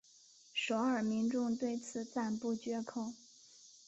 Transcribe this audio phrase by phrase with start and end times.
[0.51, 3.13] 首尔民众对此赞不绝口。